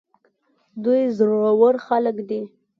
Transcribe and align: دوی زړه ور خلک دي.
دوی 0.83 1.01
زړه 1.17 1.49
ور 1.59 1.75
خلک 1.87 2.15
دي. 2.29 2.41